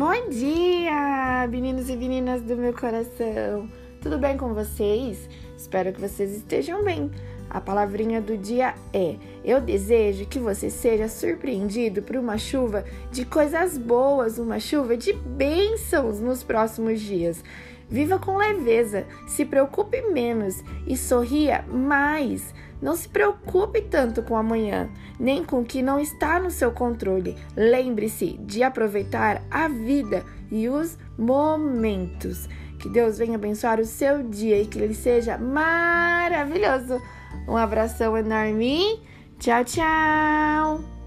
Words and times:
Bom 0.00 0.30
dia, 0.30 1.46
meninos 1.50 1.90
e 1.90 1.94
meninas 1.94 2.40
do 2.40 2.56
meu 2.56 2.72
coração. 2.72 3.68
Tudo 4.00 4.18
bem 4.18 4.34
com 4.34 4.54
vocês? 4.54 5.28
Espero 5.54 5.92
que 5.92 6.00
vocês 6.00 6.34
estejam 6.34 6.82
bem. 6.82 7.10
A 7.50 7.60
palavrinha 7.60 8.20
do 8.20 8.38
dia 8.38 8.74
é: 8.94 9.16
Eu 9.44 9.60
desejo 9.60 10.24
que 10.26 10.38
você 10.38 10.70
seja 10.70 11.08
surpreendido 11.08 12.00
por 12.00 12.16
uma 12.16 12.38
chuva 12.38 12.84
de 13.10 13.24
coisas 13.24 13.76
boas, 13.76 14.38
uma 14.38 14.60
chuva 14.60 14.96
de 14.96 15.12
bênçãos 15.12 16.20
nos 16.20 16.44
próximos 16.44 17.00
dias. 17.00 17.42
Viva 17.88 18.20
com 18.20 18.36
leveza, 18.36 19.04
se 19.26 19.44
preocupe 19.44 20.00
menos 20.00 20.62
e 20.86 20.96
sorria 20.96 21.64
mais. 21.68 22.54
Não 22.80 22.94
se 22.94 23.08
preocupe 23.08 23.82
tanto 23.82 24.22
com 24.22 24.36
amanhã, 24.36 24.88
nem 25.18 25.44
com 25.44 25.60
o 25.60 25.64
que 25.64 25.82
não 25.82 25.98
está 25.98 26.38
no 26.38 26.52
seu 26.52 26.70
controle. 26.70 27.36
Lembre-se 27.56 28.38
de 28.38 28.62
aproveitar 28.62 29.42
a 29.50 29.66
vida 29.66 30.24
e 30.52 30.68
os 30.68 30.96
momentos. 31.18 32.48
Que 32.78 32.88
Deus 32.88 33.18
venha 33.18 33.34
abençoar 33.34 33.80
o 33.80 33.84
seu 33.84 34.22
dia 34.22 34.62
e 34.62 34.66
que 34.66 34.78
ele 34.78 34.94
seja 34.94 35.36
maravilhoso. 35.36 37.02
Um 37.50 37.56
abração 37.56 38.16
enorme. 38.16 39.00
Tchau, 39.40 39.64
tchau. 39.64 40.99